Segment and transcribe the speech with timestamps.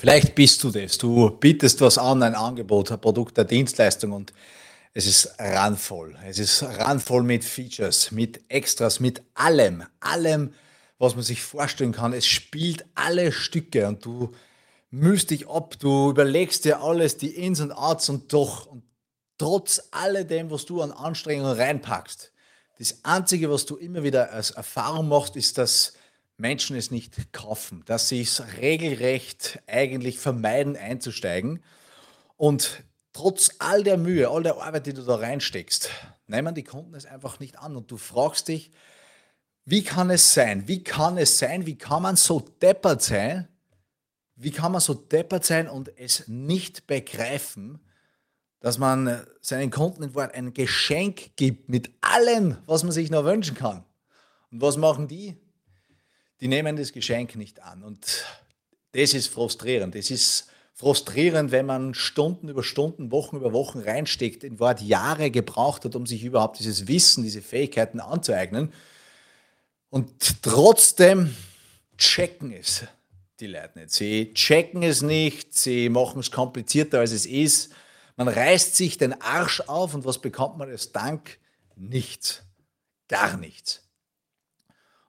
[0.00, 0.96] Vielleicht bist du das.
[0.96, 4.32] Du bietest was an, ein Angebot, ein Produkt, eine Dienstleistung und
[4.94, 6.16] es ist randvoll.
[6.26, 10.54] Es ist randvoll mit Features, mit Extras, mit allem, allem,
[10.98, 12.14] was man sich vorstellen kann.
[12.14, 14.30] Es spielt alle Stücke und du
[14.90, 18.82] müsst dich ab, du überlegst dir alles, die Ins und Outs und doch, und
[19.36, 22.32] trotz alledem, was du an Anstrengungen reinpackst,
[22.78, 25.92] das Einzige, was du immer wieder als Erfahrung machst, ist, dass
[26.40, 31.62] Menschen es nicht kaufen, dass sie es regelrecht eigentlich vermeiden einzusteigen.
[32.36, 32.82] Und
[33.12, 35.90] trotz all der Mühe, all der Arbeit, die du da reinsteckst,
[36.26, 37.76] nehmen die Kunden es einfach nicht an.
[37.76, 38.70] Und du fragst dich,
[39.66, 40.66] wie kann es sein?
[40.66, 41.66] Wie kann es sein?
[41.66, 43.46] Wie kann man so deppert sein?
[44.34, 47.78] Wie kann man so deppert sein und es nicht begreifen,
[48.60, 53.24] dass man seinen Kunden in Wort ein Geschenk gibt mit allem, was man sich noch
[53.24, 53.84] wünschen kann?
[54.50, 55.36] Und was machen die?
[56.40, 57.82] Die nehmen das Geschenk nicht an.
[57.82, 58.24] Und
[58.92, 59.94] das ist frustrierend.
[59.94, 65.30] Es ist frustrierend, wenn man Stunden über Stunden, Wochen über Wochen reinsteckt, in Wort Jahre
[65.30, 68.72] gebraucht hat, um sich überhaupt dieses Wissen, diese Fähigkeiten anzueignen.
[69.90, 71.36] Und trotzdem
[71.98, 72.84] checken es
[73.40, 73.90] die Leute nicht.
[73.90, 77.72] Sie checken es nicht, sie machen es komplizierter, als es ist.
[78.16, 81.38] Man reißt sich den Arsch auf und was bekommt man als Dank?
[81.76, 82.42] Nichts.
[83.08, 83.82] Gar nichts.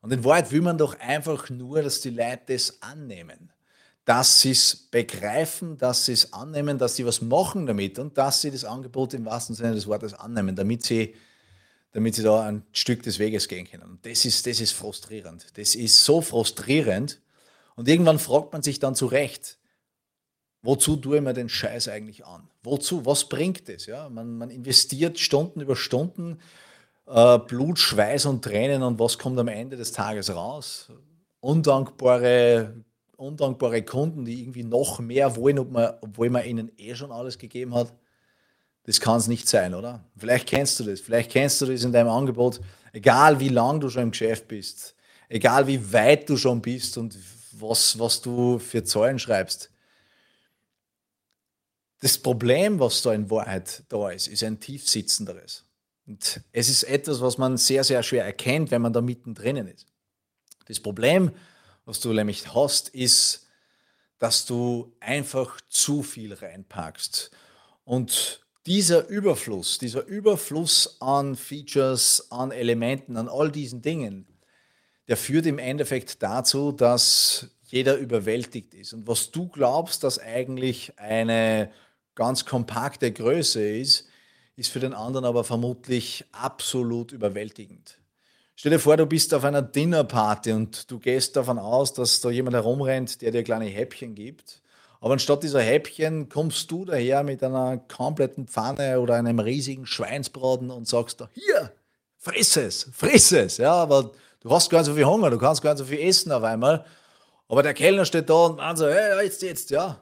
[0.02, 3.52] Und in Wahrheit will man doch einfach nur, dass die Leute das annehmen.
[4.04, 8.42] Dass sie es begreifen, dass sie es annehmen, dass sie was machen damit und dass
[8.42, 11.14] sie das Angebot im wahrsten Sinne des Wortes annehmen, damit sie,
[11.92, 13.84] damit sie da ein Stück des Weges gehen können.
[13.84, 15.46] Und das ist, das ist frustrierend.
[15.56, 17.22] Das ist so frustrierend.
[17.76, 19.60] Und irgendwann fragt man sich dann zu Recht,
[20.64, 22.50] wozu tue ich mir den Scheiß eigentlich an?
[22.64, 23.06] Wozu?
[23.06, 23.86] Was bringt es?
[23.86, 26.40] Ja, man, man investiert Stunden über Stunden
[27.08, 30.90] äh, Blut, Schweiß und Tränen und was kommt am Ende des Tages raus?
[31.40, 32.76] Undankbare,
[33.18, 37.94] undankbare Kunden, die irgendwie noch mehr wollen, obwohl man ihnen eh schon alles gegeben hat.
[38.84, 40.04] Das kann es nicht sein, oder?
[40.18, 41.02] Vielleicht kennst du das.
[41.02, 42.60] Vielleicht kennst du das in deinem Angebot.
[42.94, 44.96] Egal wie lang du schon im Geschäft bist,
[45.30, 47.18] egal wie weit du schon bist und
[47.54, 49.70] was, was du für Zahlen schreibst.
[52.02, 55.64] Das Problem, was da in Wahrheit da ist, ist ein tiefsitzenderes.
[56.08, 59.86] Und es ist etwas, was man sehr, sehr schwer erkennt, wenn man da mittendrin ist.
[60.66, 61.32] Das Problem,
[61.86, 63.48] was du nämlich hast, ist,
[64.20, 67.32] dass du einfach zu viel reinpackst.
[67.84, 74.28] Und dieser Überfluss, dieser Überfluss an Features, an Elementen, an all diesen Dingen,
[75.08, 78.94] der führt im Endeffekt dazu, dass jeder überwältigt ist.
[78.94, 81.72] Und was du glaubst, dass eigentlich eine
[82.14, 84.08] ganz kompakte Größe ist,
[84.56, 87.98] ist für den anderen aber vermutlich absolut überwältigend.
[88.56, 92.30] Stell dir vor, du bist auf einer Dinnerparty und du gehst davon aus, dass da
[92.30, 94.62] jemand herumrennt, der dir kleine Häppchen gibt.
[95.00, 100.70] Aber anstatt dieser Häppchen kommst du daher mit einer kompletten Pfanne oder einem riesigen Schweinsbraten
[100.70, 101.72] und sagst da, hier,
[102.20, 103.58] friss es, friss es.
[103.58, 104.12] Ja, aber
[104.42, 106.44] du hast gar nicht so viel Hunger, du kannst gar nicht so viel essen auf
[106.44, 106.86] einmal.
[107.48, 110.00] Aber der Kellner steht da und meint so, hey, jetzt, jetzt, ja.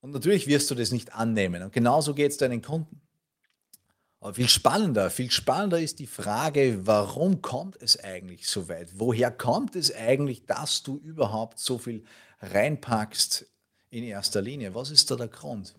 [0.00, 1.62] Und natürlich wirst du das nicht annehmen.
[1.62, 3.02] Und genauso geht es deinen Kunden.
[4.20, 8.88] Aber viel spannender, viel spannender ist die Frage, warum kommt es eigentlich so weit?
[8.94, 12.04] Woher kommt es eigentlich, dass du überhaupt so viel
[12.40, 13.46] reinpackst
[13.90, 14.74] in erster Linie?
[14.74, 15.74] Was ist da der Grund?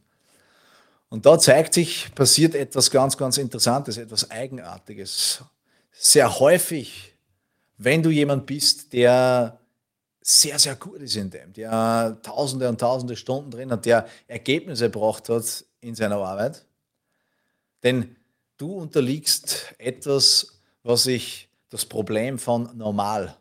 [1.09, 5.44] Und da zeigt sich, passiert etwas ganz, ganz Interessantes, etwas Eigenartiges.
[5.91, 7.16] Sehr häufig,
[7.77, 9.59] wenn du jemand bist, der
[10.21, 14.89] sehr, sehr gut ist in dem, der tausende und tausende Stunden drin hat, der Ergebnisse
[14.91, 16.66] gebracht hat in seiner Arbeit.
[17.83, 18.16] Denn
[18.59, 23.37] Du unterliegst etwas, was ich das Problem von normal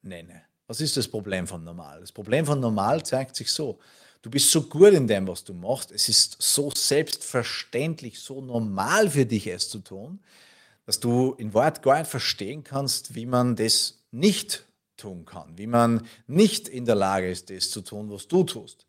[0.00, 0.42] nenne.
[0.66, 2.00] Was ist das Problem von normal?
[2.00, 3.78] Das Problem von normal zeigt sich so.
[4.22, 5.92] Du bist so gut in dem, was du machst.
[5.92, 10.18] Es ist so selbstverständlich, so normal für dich, es zu tun,
[10.86, 14.64] dass du in Wort gar nicht verstehen kannst, wie man das nicht
[14.96, 18.86] tun kann, wie man nicht in der Lage ist, das zu tun, was du tust.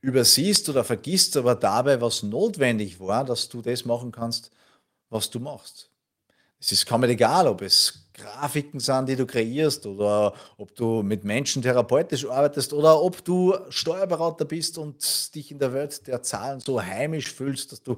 [0.00, 4.50] Übersiehst oder vergisst aber dabei, was notwendig war, dass du das machen kannst,
[5.10, 5.90] was du machst.
[6.60, 11.22] Es ist kaum egal, ob es Grafiken sind, die du kreierst oder ob du mit
[11.22, 16.58] Menschen therapeutisch arbeitest oder ob du Steuerberater bist und dich in der Welt der Zahlen
[16.58, 17.96] so heimisch fühlst, dass du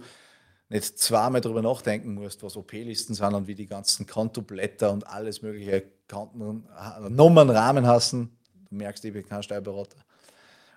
[0.69, 5.41] nicht zweimal darüber nachdenken musst, was OP-Listen sind und wie die ganzen Kontoblätter und alles
[5.41, 6.69] mögliche Konten,
[7.09, 8.37] Nummern, Rahmen hassen.
[8.69, 9.97] Du merkst, ich bin kein Steuerberater.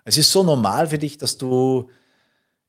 [0.04, 1.90] Es ist so normal für dich, dass du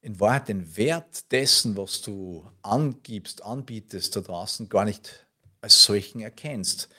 [0.05, 5.25] in Wahrheit den Wert dessen, was du angibst, anbietest da draußen, gar nicht
[5.61, 6.89] als solchen erkennst.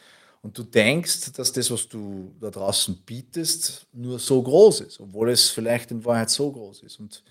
[0.43, 5.31] Und du denkst, dass das, was du da draußen bietest, nur so groß ist, obwohl
[5.31, 6.99] es vielleicht in Wahrheit so groß ist.
[6.99, 7.23] Und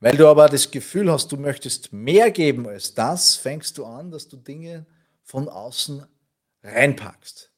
[0.00, 4.10] weil du aber das Gefühl hast, du möchtest mehr geben als das, fängst du an,
[4.10, 4.86] dass du Dinge
[5.22, 6.04] von außen
[6.64, 7.52] reinpackst.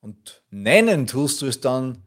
[0.00, 2.02] Und nennen tust du es dann,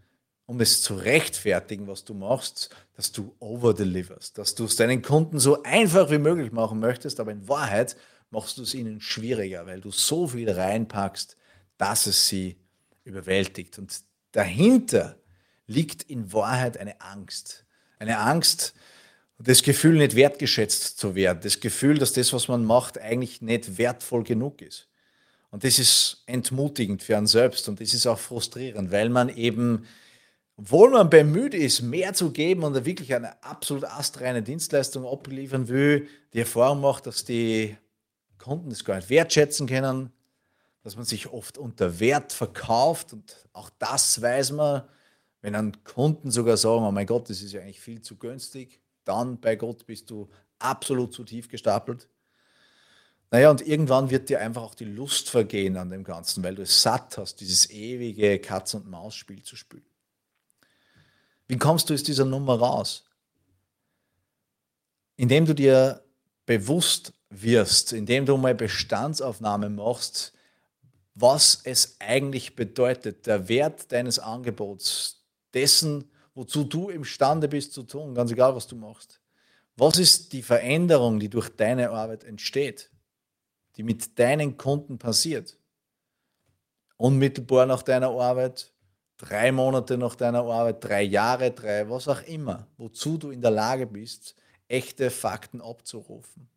[0.50, 5.38] um es zu rechtfertigen, was du machst, dass du overdeliverst, dass du es deinen Kunden
[5.38, 7.96] so einfach wie möglich machen möchtest, aber in Wahrheit
[8.32, 11.38] machst du es ihnen schwieriger, weil du so viel reinpackst,
[11.78, 12.58] dass es sie
[13.04, 13.78] überwältigt.
[13.78, 14.02] Und
[14.32, 15.20] dahinter
[15.68, 17.64] liegt in Wahrheit eine Angst.
[18.00, 18.74] Eine Angst,
[19.38, 21.42] das Gefühl, nicht wertgeschätzt zu werden.
[21.44, 24.88] Das Gefühl, dass das, was man macht, eigentlich nicht wertvoll genug ist.
[25.52, 29.86] Und das ist entmutigend für einen selbst und das ist auch frustrierend, weil man eben,
[30.60, 36.10] obwohl man bemüht ist, mehr zu geben und wirklich eine absolut astreine Dienstleistung abliefern will,
[36.34, 37.78] die Erfahrung macht, dass die
[38.38, 40.12] Kunden das gar nicht wertschätzen können,
[40.84, 44.84] dass man sich oft unter Wert verkauft und auch das weiß man,
[45.42, 48.82] wenn an Kunden sogar sagen, oh mein Gott, das ist ja eigentlich viel zu günstig,
[49.06, 50.28] dann bei Gott bist du
[50.60, 52.10] absolut zu tief gestapelt.
[53.32, 56.64] Naja, und irgendwann wird dir einfach auch die Lust vergehen an dem Ganzen, weil du
[56.64, 59.86] es satt hast, dieses ewige Katz- und Maus-Spiel zu spielen.
[61.50, 63.04] Wie kommst du aus dieser Nummer raus?
[65.18, 66.02] Indem du dir
[66.46, 70.32] bewusst wirst, indem du mal Bestandsaufnahme machst,
[71.14, 78.16] was es eigentlich bedeutet, der Wert deines Angebots, dessen, wozu du imstande bist zu tun,
[78.16, 79.20] ganz egal, was du machst.
[79.76, 82.90] Was ist die Veränderung, die durch deine Arbeit entsteht?
[83.80, 85.58] die mit deinen Kunden passiert.
[86.98, 88.74] Unmittelbar nach deiner Arbeit,
[89.20, 93.52] drei Monate nach deiner Arbeit, drei Jahre, drei, was auch immer, wozu du in der
[93.52, 94.34] Lage bist,
[94.68, 96.50] echte Fakten abzurufen.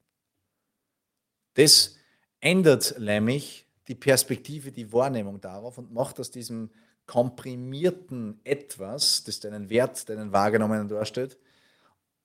[1.55, 1.97] Das
[2.41, 6.70] ändert nämlich die Perspektive, die Wahrnehmung darauf und macht aus diesem
[7.05, 11.37] komprimierten Etwas, das deinen Wert, deinen wahrgenommenen darstellt,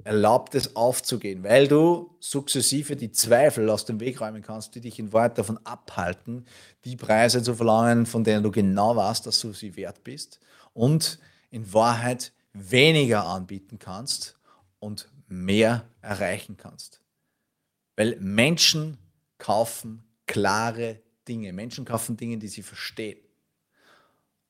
[0.03, 4.99] erlaubt es aufzugehen, weil du sukzessive die Zweifel aus dem Weg räumen kannst, die dich
[4.99, 6.45] in Wahrheit davon abhalten,
[6.85, 10.39] die Preise zu verlangen, von denen du genau weißt, dass du sie wert bist
[10.73, 14.37] und in Wahrheit weniger anbieten kannst
[14.79, 17.01] und mehr erreichen kannst.
[17.95, 18.97] Weil Menschen
[19.37, 21.51] kaufen klare Dinge.
[21.53, 23.19] Menschen kaufen Dinge, die sie verstehen.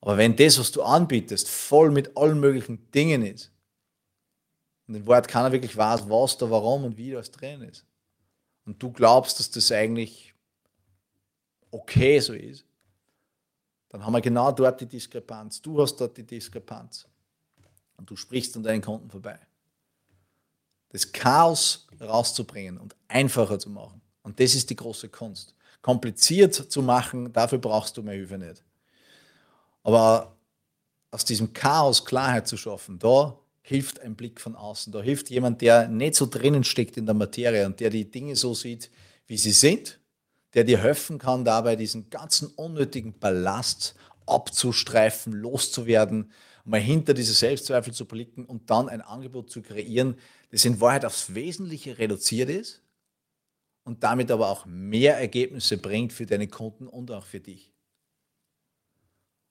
[0.00, 3.50] Aber wenn das, was du anbietest, voll mit allen möglichen Dingen ist,
[4.88, 7.84] und in Wahrheit keiner wirklich weiß, was da, warum und wie das drin ist.
[8.64, 10.34] Und du glaubst, dass das eigentlich
[11.70, 12.64] okay so ist.
[13.90, 15.60] Dann haben wir genau dort die Diskrepanz.
[15.60, 17.06] Du hast dort die Diskrepanz.
[17.96, 19.38] Und du sprichst an deinen Kunden vorbei.
[20.90, 24.00] Das Chaos rauszubringen und einfacher zu machen.
[24.22, 25.54] Und das ist die große Kunst.
[25.82, 28.64] Kompliziert zu machen, dafür brauchst du mehr Hilfe nicht.
[29.82, 30.36] Aber
[31.10, 33.38] aus diesem Chaos Klarheit zu schaffen, da
[33.68, 34.94] hilft ein Blick von außen.
[34.94, 38.34] Da hilft jemand, der nicht so drinnen steckt in der Materie und der die Dinge
[38.34, 38.90] so sieht,
[39.26, 40.00] wie sie sind,
[40.54, 43.94] der dir helfen kann, dabei diesen ganzen unnötigen Ballast
[44.24, 46.32] abzustreifen, loszuwerden,
[46.64, 50.16] mal hinter diese Selbstzweifel zu blicken und dann ein Angebot zu kreieren,
[50.50, 52.82] das in Wahrheit aufs Wesentliche reduziert ist
[53.84, 57.70] und damit aber auch mehr Ergebnisse bringt für deine Kunden und auch für dich.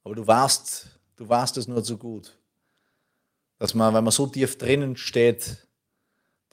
[0.03, 0.87] Aber du warst,
[1.17, 2.36] du warst es nur zu gut
[3.59, 5.67] dass man, wenn man so tief drinnen steht,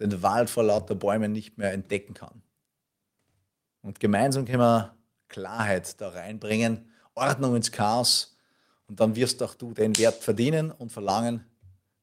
[0.00, 2.42] den Wald vor lauter Bäumen nicht mehr entdecken kann.
[3.82, 4.96] Und gemeinsam können wir
[5.28, 8.36] Klarheit da reinbringen, Ordnung ins Chaos
[8.88, 11.44] und dann wirst auch du den Wert verdienen und verlangen,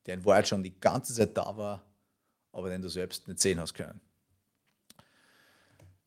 [0.06, 1.84] der in Wahrheit schon die ganze Zeit da war,
[2.52, 4.02] aber den du selbst nicht sehen hast können.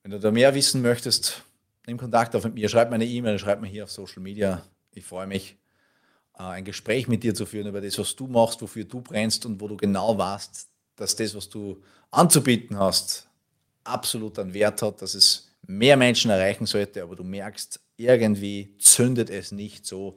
[0.02, 1.42] Wenn du da mehr wissen möchtest,
[1.87, 4.62] nimm Kontakt auf mit mir, schreib mir eine E-Mail, schreib mir hier auf Social Media.
[4.92, 5.57] Ich freue mich.
[6.38, 9.47] Äh, ein Gespräch mit dir zu führen über das, was du machst, wofür du brennst
[9.47, 13.29] und wo du genau weißt, dass das, was du anzubieten hast,
[13.85, 19.31] absolut einen Wert hat, dass es mehr Menschen erreichen sollte, aber du merkst, irgendwie zündet
[19.31, 20.17] es nicht so,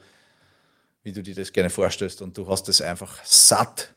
[1.04, 3.94] wie du dir das gerne vorstellst und du hast es einfach satt,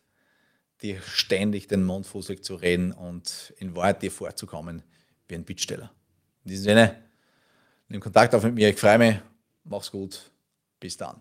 [0.82, 4.82] dir ständig den Mund fusselig zu reden und in Wahrheit dir vorzukommen
[5.28, 5.92] wie ein Bittsteller.
[6.44, 7.02] In diesem Sinne,
[7.88, 9.16] nimm Kontakt auf mit mir, ich freue mich,
[9.64, 10.30] mach's gut,
[10.78, 11.20] bis dann.